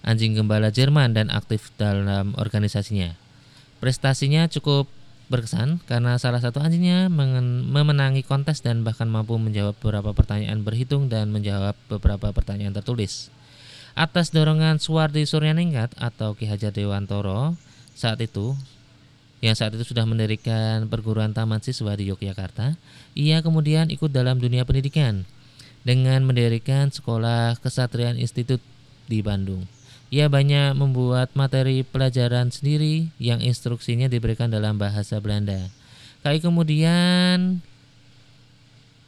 anjing 0.00 0.32
gembala 0.32 0.72
Jerman 0.72 1.12
dan 1.12 1.28
aktif 1.28 1.68
dalam 1.76 2.32
organisasinya. 2.40 3.23
Prestasinya 3.84 4.48
cukup 4.48 4.88
berkesan 5.28 5.76
karena 5.84 6.16
salah 6.16 6.40
satu 6.40 6.56
anjingnya 6.56 7.12
memenangi 7.68 8.24
kontes 8.24 8.64
dan 8.64 8.80
bahkan 8.80 9.04
mampu 9.12 9.36
menjawab 9.36 9.76
beberapa 9.76 10.16
pertanyaan 10.16 10.64
berhitung 10.64 11.12
dan 11.12 11.28
menjawab 11.28 11.76
beberapa 11.92 12.32
pertanyaan 12.32 12.72
tertulis. 12.72 13.28
Atas 13.92 14.32
dorongan 14.32 14.80
Suwardi 14.80 15.28
Suryaningrat 15.28 15.92
atau 16.00 16.32
Ki 16.32 16.48
Hajar 16.48 16.72
Dewantoro 16.72 17.60
saat 17.92 18.24
itu 18.24 18.56
yang 19.44 19.52
saat 19.52 19.76
itu 19.76 19.84
sudah 19.84 20.08
mendirikan 20.08 20.88
perguruan 20.88 21.36
taman 21.36 21.60
siswa 21.60 21.92
di 21.92 22.08
Yogyakarta, 22.08 22.80
ia 23.12 23.44
kemudian 23.44 23.92
ikut 23.92 24.08
dalam 24.08 24.40
dunia 24.40 24.64
pendidikan 24.64 25.28
dengan 25.84 26.24
mendirikan 26.24 26.88
sekolah 26.88 27.60
kesatrian 27.60 28.16
institut 28.16 28.64
di 29.04 29.20
Bandung. 29.20 29.68
Ia 30.14 30.30
banyak 30.30 30.78
membuat 30.78 31.34
materi 31.34 31.82
pelajaran 31.82 32.54
sendiri 32.54 33.10
yang 33.18 33.42
instruksinya 33.42 34.06
diberikan 34.06 34.46
dalam 34.46 34.78
bahasa 34.78 35.18
Belanda. 35.18 35.58
KI 36.22 36.38
kemudian 36.38 37.58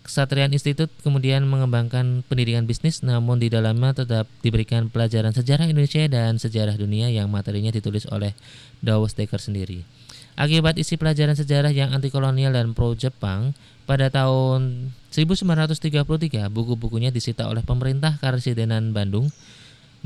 Kesatrian 0.03 0.51
Institut 0.51 0.91
kemudian 1.07 1.47
mengembangkan 1.47 2.27
pendidikan 2.27 2.67
bisnis 2.67 3.07
namun 3.07 3.39
di 3.39 3.47
dalamnya 3.47 4.03
tetap 4.03 4.27
diberikan 4.43 4.91
pelajaran 4.91 5.31
sejarah 5.31 5.71
Indonesia 5.71 6.03
dan 6.11 6.43
sejarah 6.43 6.75
dunia 6.75 7.07
yang 7.07 7.31
materinya 7.31 7.71
ditulis 7.71 8.11
oleh 8.11 8.35
Dawes 8.83 9.15
Dekker 9.15 9.39
sendiri. 9.39 9.87
Akibat 10.35 10.75
isi 10.75 10.99
pelajaran 10.99 11.39
sejarah 11.39 11.71
yang 11.71 11.95
anti 11.95 12.11
kolonial 12.11 12.51
dan 12.51 12.75
pro 12.75 12.99
Jepang, 12.99 13.55
pada 13.87 14.11
tahun 14.11 14.91
1933 15.15 16.03
buku-bukunya 16.51 17.15
disita 17.15 17.47
oleh 17.47 17.63
pemerintah 17.63 18.19
Karesidenan 18.19 18.91
Bandung 18.91 19.31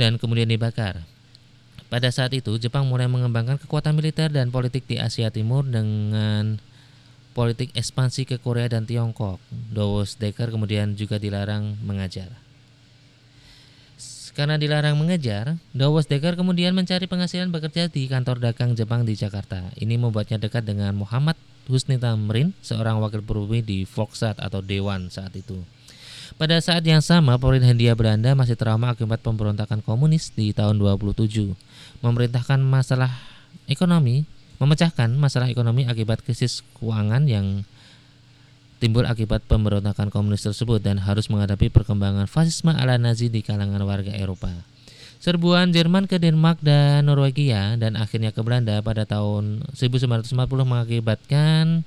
dan 0.00 0.16
kemudian 0.16 0.48
dibakar. 0.48 1.04
Pada 1.92 2.08
saat 2.08 2.32
itu, 2.32 2.56
Jepang 2.56 2.88
mulai 2.88 3.04
mengembangkan 3.04 3.60
kekuatan 3.60 3.92
militer 3.92 4.32
dan 4.32 4.48
politik 4.48 4.88
di 4.88 4.96
Asia 4.96 5.28
Timur 5.28 5.68
dengan 5.68 6.56
politik 7.36 7.76
ekspansi 7.76 8.24
ke 8.24 8.40
Korea 8.40 8.72
dan 8.72 8.88
Tiongkok. 8.88 9.36
Dawes 9.52 10.16
Decker 10.16 10.48
kemudian 10.48 10.96
juga 10.96 11.20
dilarang 11.20 11.76
mengajar. 11.84 12.32
Karena 14.30 14.56
dilarang 14.56 14.94
mengejar, 14.94 15.58
Dawes 15.74 16.06
Decker 16.06 16.38
kemudian 16.38 16.72
mencari 16.72 17.04
penghasilan 17.10 17.50
bekerja 17.50 17.90
di 17.90 18.06
kantor 18.06 18.40
dagang 18.40 18.72
Jepang 18.78 19.02
di 19.02 19.18
Jakarta. 19.18 19.68
Ini 19.76 19.98
membuatnya 19.98 20.40
dekat 20.40 20.64
dengan 20.64 20.94
Muhammad 20.94 21.34
Husni 21.66 21.98
Tamrin, 21.98 22.54
seorang 22.62 23.02
wakil 23.02 23.20
pribumi 23.20 23.60
di 23.60 23.82
Foksat 23.82 24.38
atau 24.38 24.62
Dewan 24.62 25.10
saat 25.10 25.34
itu. 25.34 25.60
Pada 26.38 26.60
saat 26.62 26.86
yang 26.86 27.02
sama, 27.02 27.34
pemerintah 27.40 27.70
Hindia 27.70 27.98
Belanda 27.98 28.34
masih 28.38 28.54
trauma 28.54 28.94
akibat 28.94 29.18
pemberontakan 29.24 29.82
komunis 29.82 30.30
di 30.30 30.54
tahun 30.54 30.78
27. 30.78 31.54
Memerintahkan 32.04 32.60
masalah 32.62 33.10
ekonomi, 33.66 34.22
memecahkan 34.62 35.10
masalah 35.18 35.50
ekonomi 35.50 35.88
akibat 35.88 36.22
krisis 36.22 36.62
keuangan 36.78 37.26
yang 37.26 37.66
timbul 38.80 39.04
akibat 39.04 39.44
pemberontakan 39.44 40.08
komunis 40.08 40.46
tersebut 40.46 40.80
dan 40.80 40.96
harus 41.02 41.28
menghadapi 41.28 41.68
perkembangan 41.68 42.24
fasisme 42.30 42.72
ala 42.72 42.96
Nazi 42.96 43.28
di 43.28 43.44
kalangan 43.44 43.82
warga 43.84 44.14
Eropa. 44.14 44.50
Serbuan 45.20 45.68
Jerman 45.68 46.08
ke 46.08 46.16
Denmark 46.16 46.64
dan 46.64 47.04
Norwegia 47.04 47.76
dan 47.76 47.92
akhirnya 48.00 48.32
ke 48.32 48.40
Belanda 48.40 48.80
pada 48.80 49.04
tahun 49.04 49.68
1940 49.76 50.32
mengakibatkan 50.64 51.84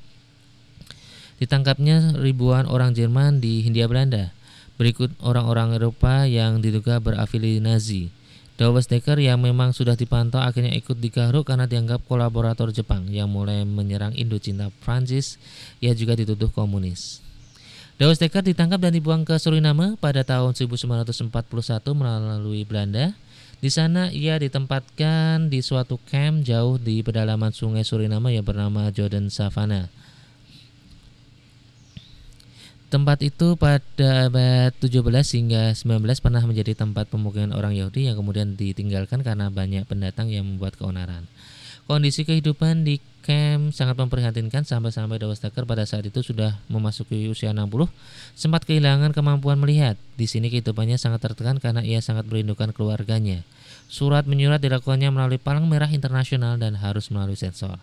ditangkapnya 1.44 2.16
ribuan 2.16 2.64
orang 2.72 2.96
Jerman 2.96 3.44
di 3.44 3.68
Hindia 3.68 3.92
Belanda. 3.92 4.32
Berikut 4.80 5.12
orang-orang 5.20 5.76
Eropa 5.76 6.24
yang 6.24 6.64
diduga 6.64 7.04
berafili 7.04 7.60
Nazi. 7.60 8.08
Dawes 8.56 8.88
Decker 8.88 9.20
yang 9.20 9.44
memang 9.44 9.76
sudah 9.76 10.00
dipantau 10.00 10.40
akhirnya 10.40 10.72
ikut 10.78 10.96
digaruk 11.04 11.52
karena 11.52 11.68
dianggap 11.68 12.06
kolaborator 12.08 12.72
Jepang 12.72 13.10
yang 13.12 13.28
mulai 13.28 13.68
menyerang 13.68 14.16
Indochina 14.16 14.72
Prancis. 14.86 15.36
Ia 15.84 15.92
juga 15.92 16.16
dituduh 16.16 16.48
komunis. 16.48 17.20
Dawes 18.00 18.24
Decker 18.24 18.46
ditangkap 18.46 18.80
dan 18.80 18.96
dibuang 18.96 19.28
ke 19.28 19.36
Suriname 19.36 20.00
pada 20.00 20.24
tahun 20.24 20.56
1941 20.56 21.20
melalui 21.92 22.64
Belanda. 22.64 23.12
Di 23.60 23.68
sana 23.68 24.12
ia 24.12 24.40
ditempatkan 24.40 25.52
di 25.52 25.60
suatu 25.60 26.00
camp 26.08 26.44
jauh 26.44 26.80
di 26.80 27.04
pedalaman 27.04 27.52
sungai 27.52 27.84
Suriname 27.84 28.32
yang 28.32 28.46
bernama 28.48 28.88
Jordan 28.96 29.28
Savannah. 29.28 30.03
Tempat 32.94 33.26
itu 33.26 33.58
pada 33.58 34.30
abad 34.30 34.70
17 34.78 35.02
hingga 35.34 35.74
19 35.74 35.98
pernah 36.22 36.46
menjadi 36.46 36.78
tempat 36.78 37.10
pemukiman 37.10 37.50
orang 37.58 37.74
Yahudi 37.74 38.06
yang 38.06 38.14
kemudian 38.14 38.54
ditinggalkan 38.54 39.26
karena 39.26 39.50
banyak 39.50 39.90
pendatang 39.90 40.30
yang 40.30 40.46
membuat 40.46 40.78
keonaran. 40.78 41.26
Kondisi 41.90 42.22
kehidupan 42.22 42.86
di 42.86 43.02
camp 43.26 43.74
sangat 43.74 43.98
memprihatinkan 43.98 44.62
sampai-sampai 44.62 45.18
Dewastaker 45.18 45.66
pada 45.66 45.90
saat 45.90 46.06
itu 46.06 46.22
sudah 46.22 46.62
memasuki 46.70 47.26
usia 47.34 47.50
60 47.50 47.90
sempat 48.38 48.62
kehilangan 48.70 49.10
kemampuan 49.10 49.58
melihat. 49.58 49.98
Di 50.14 50.30
sini 50.30 50.54
kehidupannya 50.54 51.02
sangat 51.02 51.26
tertekan 51.26 51.58
karena 51.58 51.82
ia 51.82 51.98
sangat 51.98 52.30
merindukan 52.30 52.78
keluarganya. 52.78 53.42
Surat 53.90 54.30
menyurat 54.30 54.62
dilakukannya 54.62 55.10
melalui 55.10 55.42
Palang 55.42 55.66
Merah 55.66 55.90
Internasional 55.90 56.62
dan 56.62 56.78
harus 56.78 57.10
melalui 57.10 57.42
sensor. 57.42 57.82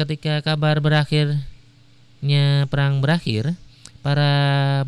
Ketika 0.00 0.40
kabar 0.40 0.80
berakhirnya 0.80 2.64
perang 2.72 3.04
berakhir, 3.04 3.52
para 4.00 4.32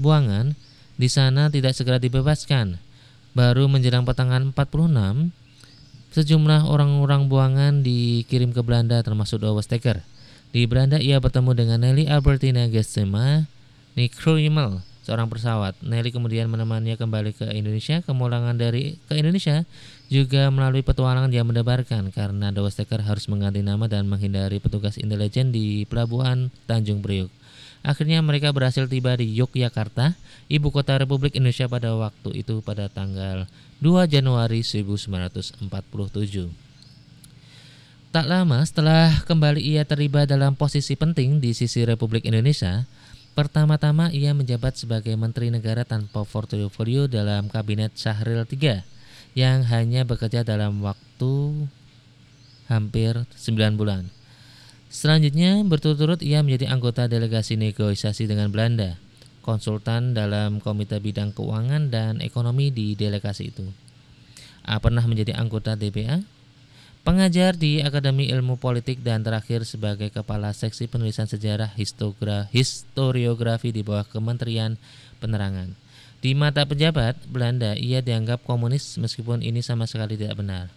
buangan 0.00 0.56
di 0.96 1.08
sana 1.08 1.48
tidak 1.48 1.72
segera 1.76 1.96
dibebaskan. 1.96 2.76
Baru 3.32 3.64
menjelang 3.64 4.04
pertengahan 4.04 4.52
46, 4.52 5.32
sejumlah 6.12 6.68
orang-orang 6.68 7.32
buangan 7.32 7.80
dikirim 7.80 8.52
ke 8.52 8.60
Belanda 8.60 9.00
termasuk 9.00 9.40
Dawes 9.40 9.64
Stecker. 9.64 10.04
Di 10.52 10.68
Belanda 10.68 11.00
ia 11.00 11.16
bertemu 11.16 11.56
dengan 11.56 11.80
Nelly 11.80 12.04
Albertina 12.12 12.68
Gestema 12.68 13.48
Nikruimel, 13.96 14.84
seorang 15.02 15.32
pesawat. 15.32 15.80
Nelly 15.80 16.12
kemudian 16.12 16.48
menemaninya 16.48 17.00
kembali 17.00 17.32
ke 17.32 17.48
Indonesia. 17.56 18.04
Kemulangan 18.04 18.60
dari 18.60 19.00
ke 19.08 19.16
Indonesia 19.16 19.64
juga 20.12 20.52
melalui 20.52 20.84
petualangan 20.84 21.32
yang 21.32 21.48
mendebarkan 21.48 22.12
karena 22.12 22.52
Dawes 22.52 22.76
Stecker 22.76 23.00
harus 23.00 23.26
mengganti 23.32 23.64
nama 23.64 23.88
dan 23.88 24.04
menghindari 24.06 24.60
petugas 24.60 25.00
intelijen 25.00 25.50
di 25.50 25.88
pelabuhan 25.88 26.52
Tanjung 26.68 27.00
Priuk. 27.00 27.32
Akhirnya 27.82 28.22
mereka 28.22 28.54
berhasil 28.54 28.86
tiba 28.86 29.18
di 29.18 29.26
Yogyakarta, 29.34 30.14
ibu 30.46 30.70
kota 30.70 30.94
Republik 31.02 31.34
Indonesia 31.34 31.66
pada 31.66 31.90
waktu 31.98 32.46
itu 32.46 32.62
pada 32.62 32.86
tanggal 32.86 33.50
2 33.82 34.06
Januari 34.06 34.62
1947. 34.62 35.66
Tak 38.14 38.26
lama 38.30 38.62
setelah 38.62 39.26
kembali 39.26 39.58
ia 39.58 39.82
terlibat 39.82 40.30
dalam 40.30 40.54
posisi 40.54 40.94
penting 40.94 41.42
di 41.42 41.50
sisi 41.58 41.82
Republik 41.82 42.22
Indonesia, 42.22 42.86
pertama-tama 43.34 44.14
ia 44.14 44.30
menjabat 44.30 44.78
sebagai 44.78 45.18
Menteri 45.18 45.50
Negara 45.50 45.82
tanpa 45.82 46.22
portofolio 46.22 47.10
dalam 47.10 47.50
Kabinet 47.50 47.98
Syahril 47.98 48.46
III 48.46 48.86
yang 49.34 49.66
hanya 49.66 50.04
bekerja 50.06 50.44
dalam 50.46 50.84
waktu 50.84 51.66
hampir 52.70 53.26
9 53.32 53.80
bulan. 53.80 54.06
Selanjutnya, 54.92 55.64
berturut-turut 55.64 56.20
ia 56.20 56.44
menjadi 56.44 56.68
anggota 56.68 57.08
delegasi 57.08 57.56
negosiasi 57.56 58.28
dengan 58.28 58.52
Belanda, 58.52 59.00
konsultan 59.40 60.12
dalam 60.12 60.60
Komite 60.60 61.00
Bidang 61.00 61.32
Keuangan 61.32 61.88
dan 61.88 62.20
Ekonomi 62.20 62.68
di 62.68 62.92
delegasi 62.92 63.48
itu. 63.48 63.64
A 64.68 64.76
pernah 64.84 65.00
menjadi 65.08 65.32
anggota 65.32 65.80
DPA, 65.80 66.20
pengajar 67.08 67.56
di 67.56 67.80
Akademi 67.80 68.28
Ilmu 68.28 68.60
Politik 68.60 69.00
dan 69.00 69.24
terakhir 69.24 69.64
sebagai 69.64 70.12
kepala 70.12 70.52
seksi 70.52 70.92
penulisan 70.92 71.24
sejarah 71.24 71.72
historiografi 72.52 73.72
di 73.72 73.80
bawah 73.80 74.04
Kementerian 74.04 74.76
Penerangan. 75.24 75.72
Di 76.20 76.36
mata 76.36 76.68
pejabat 76.68 77.16
Belanda, 77.32 77.72
ia 77.80 78.04
dianggap 78.04 78.44
komunis 78.44 79.00
meskipun 79.00 79.40
ini 79.40 79.64
sama 79.64 79.88
sekali 79.88 80.20
tidak 80.20 80.36
benar. 80.36 80.68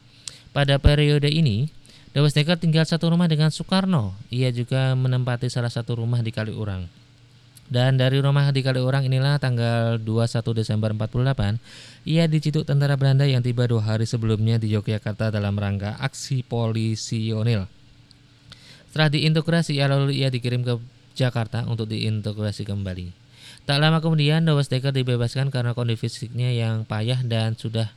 Pada 0.55 0.79
periode 0.79 1.27
ini, 1.27 1.67
Dewas 2.15 2.31
Dekker 2.31 2.55
tinggal 2.55 2.87
satu 2.87 3.11
rumah 3.11 3.27
dengan 3.27 3.51
Soekarno. 3.51 4.15
Ia 4.31 4.47
juga 4.55 4.95
menempati 4.95 5.51
salah 5.51 5.67
satu 5.67 5.99
rumah 5.99 6.23
di 6.23 6.31
Kaliurang. 6.31 6.87
Dan 7.67 7.99
dari 7.99 8.23
rumah 8.23 8.47
di 8.55 8.63
Kaliurang 8.63 9.03
inilah 9.03 9.35
tanggal 9.35 9.99
21 9.99 10.55
Desember 10.55 10.95
48, 10.95 11.59
ia 12.07 12.23
diciduk 12.31 12.63
tentara 12.63 12.95
Belanda 12.95 13.27
yang 13.27 13.43
tiba 13.43 13.67
dua 13.67 13.83
hari 13.83 14.07
sebelumnya 14.07 14.55
di 14.55 14.71
Yogyakarta 14.71 15.27
dalam 15.27 15.59
rangka 15.59 15.99
aksi 15.99 16.47
polisionil. 16.47 17.67
Setelah 18.87 19.11
diintegrasi, 19.11 19.75
ia 19.75 19.91
lalu 19.91 20.15
ia 20.15 20.31
dikirim 20.31 20.63
ke 20.63 20.79
Jakarta 21.19 21.67
untuk 21.67 21.91
diintegrasi 21.91 22.63
kembali. 22.63 23.11
Tak 23.67 23.75
lama 23.75 23.99
kemudian, 23.99 24.47
Dewas 24.47 24.71
Dekker 24.71 24.95
dibebaskan 24.95 25.51
karena 25.51 25.75
kondisi 25.75 26.07
fisiknya 26.07 26.55
yang 26.55 26.87
payah 26.87 27.27
dan 27.27 27.59
sudah 27.59 27.91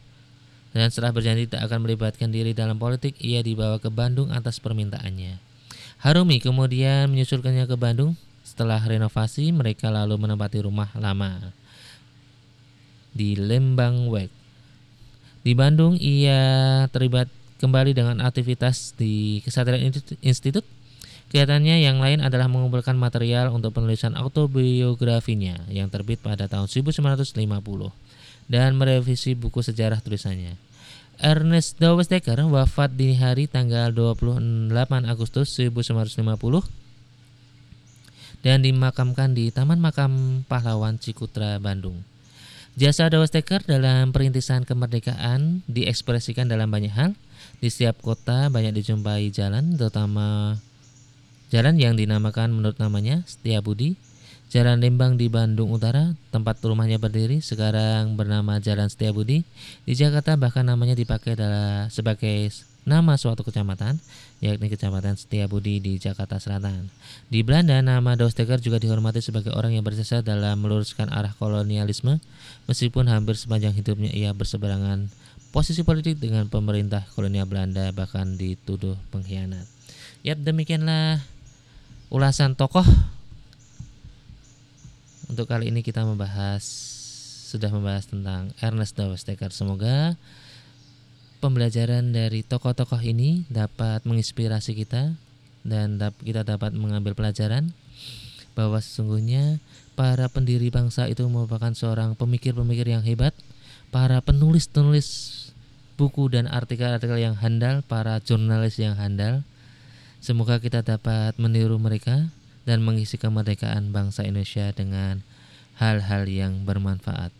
dan 0.79 0.95
setelah 0.95 1.11
berjanji 1.11 1.51
tak 1.51 1.67
akan 1.67 1.83
melibatkan 1.83 2.31
diri 2.31 2.55
dalam 2.55 2.79
politik, 2.79 3.19
ia 3.19 3.43
dibawa 3.43 3.83
ke 3.83 3.91
Bandung 3.91 4.31
atas 4.31 4.62
permintaannya. 4.62 5.43
Harumi 5.99 6.38
kemudian 6.38 7.11
menyusulkannya 7.11 7.67
ke 7.67 7.75
Bandung 7.75 8.14
setelah 8.47 8.79
renovasi, 8.79 9.51
mereka 9.51 9.91
lalu 9.91 10.14
menempati 10.14 10.62
rumah 10.62 10.87
lama 10.95 11.51
di 13.11 13.35
Lembang 13.35 14.07
Wek. 14.07 14.31
Di 15.43 15.59
Bandung, 15.59 15.99
ia 15.99 16.87
terlibat 16.95 17.27
kembali 17.59 17.91
dengan 17.99 18.23
aktivitas 18.23 18.95
di 18.95 19.43
Kesatria 19.43 19.83
Institute. 20.23 20.67
Kegiatannya 21.29 21.85
yang 21.85 22.01
lain 22.01 22.25
adalah 22.25 22.49
mengumpulkan 22.49 22.97
material 22.97 23.53
untuk 23.53 23.77
penulisan 23.77 24.17
autobiografinya 24.17 25.61
yang 25.69 25.93
terbit 25.93 26.25
pada 26.25 26.49
tahun 26.49 26.71
1950 26.71 27.37
dan 28.49 28.73
merevisi 28.81 29.37
buku 29.37 29.61
sejarah 29.61 30.01
tulisannya. 30.01 30.67
Ernest 31.18 31.83
Dawes 31.83 32.07
Dekker 32.07 32.38
wafat 32.46 32.94
di 32.94 33.11
hari 33.18 33.50
tanggal 33.50 33.90
28 33.90 34.70
Agustus 35.02 35.50
1950 35.50 36.22
dan 38.46 38.62
dimakamkan 38.62 39.35
di 39.35 39.50
Taman 39.50 39.83
Makam 39.83 40.46
Pahlawan 40.46 40.94
Cikutra, 41.02 41.59
Bandung. 41.59 42.07
Jasa 42.78 43.11
Dewas 43.11 43.35
Teker 43.35 43.66
dalam 43.66 44.14
perintisan 44.14 44.62
kemerdekaan 44.62 45.66
diekspresikan 45.66 46.46
dalam 46.46 46.70
banyak 46.70 46.94
hal. 46.94 47.18
Di 47.59 47.66
setiap 47.66 47.98
kota 47.98 48.46
banyak 48.46 48.78
dijumpai 48.78 49.35
jalan, 49.35 49.74
terutama 49.74 50.54
jalan 51.50 51.74
yang 51.83 51.98
dinamakan 51.98 52.54
menurut 52.54 52.78
namanya 52.78 53.26
Setiabudi. 53.26 53.98
Jalan 54.48 54.80
Lembang 54.80 55.20
di 55.20 55.28
Bandung 55.28 55.68
Utara, 55.68 56.16
tempat 56.32 56.56
rumahnya 56.64 56.96
berdiri, 56.96 57.44
sekarang 57.44 58.16
bernama 58.16 58.56
Jalan 58.56 58.88
Setiabudi. 58.88 59.44
Di 59.84 59.92
Jakarta 59.92 60.40
bahkan 60.40 60.64
namanya 60.64 60.96
dipakai 60.96 61.37
adalah 61.37 61.92
sebagai 61.92 62.48
nama 62.88 63.20
suatu 63.20 63.44
kecamatan, 63.44 64.00
yakni 64.40 64.72
Kecamatan 64.72 65.20
Setiabudi 65.20 65.84
di 65.84 66.00
Jakarta 66.00 66.40
Selatan. 66.40 66.88
Di 67.28 67.44
Belanda, 67.44 67.76
nama 67.84 68.16
Dosteker 68.16 68.56
juga 68.64 68.80
dihormati 68.80 69.20
sebagai 69.20 69.52
orang 69.52 69.76
yang 69.76 69.84
berjasa 69.84 70.24
dalam 70.24 70.64
meluruskan 70.64 71.12
arah 71.12 71.37
kolonialisme, 71.37 72.16
meskipun 72.64 73.04
hampir 73.12 73.37
sepanjang 73.37 73.76
hidupnya 73.76 74.16
ia 74.16 74.32
berseberangan 74.32 75.12
posisi 75.52 75.84
politik 75.84 76.24
dengan 76.24 76.48
pemerintah 76.48 77.04
kolonial 77.12 77.44
Belanda, 77.44 77.92
bahkan 77.92 78.40
dituduh 78.40 78.96
pengkhianat. 79.12 79.68
Yap, 80.24 80.40
demikianlah 80.40 81.20
ulasan 82.08 82.56
tokoh. 82.56 82.88
Untuk 85.38 85.55
kali 85.55 85.70
ini 85.70 85.87
kita 85.87 86.03
membahas 86.03 86.66
sudah 87.46 87.70
membahas 87.70 88.11
tentang 88.11 88.51
Ernest 88.59 88.98
Dawes 88.98 89.22
Semoga 89.55 90.18
pembelajaran 91.38 92.11
dari 92.11 92.42
tokoh-tokoh 92.42 92.98
ini 93.07 93.46
dapat 93.46 94.03
menginspirasi 94.03 94.74
kita 94.74 95.14
dan 95.62 95.94
kita 96.27 96.42
dapat 96.42 96.74
mengambil 96.74 97.14
pelajaran 97.14 97.70
bahwa 98.59 98.83
sesungguhnya 98.83 99.62
para 99.94 100.27
pendiri 100.27 100.74
bangsa 100.74 101.07
itu 101.07 101.22
merupakan 101.31 101.70
seorang 101.70 102.18
pemikir-pemikir 102.18 102.90
yang 102.98 103.07
hebat, 103.07 103.31
para 103.94 104.18
penulis-penulis 104.18 105.07
buku 105.94 106.35
dan 106.35 106.51
artikel-artikel 106.51 107.14
yang 107.14 107.38
handal, 107.38 107.87
para 107.87 108.18
jurnalis 108.18 108.74
yang 108.83 108.98
handal. 108.98 109.46
Semoga 110.18 110.59
kita 110.59 110.83
dapat 110.83 111.38
meniru 111.38 111.79
mereka 111.79 112.27
dan 112.68 112.85
mengisi 112.85 113.16
kemerdekaan 113.16 113.96
bangsa 113.96 114.29
Indonesia 114.29 114.68
dengan 114.77 115.24
hal-hal 115.79 116.27
yang 116.27 116.67
bermanfaat. 116.67 117.31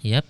Yap, 0.00 0.24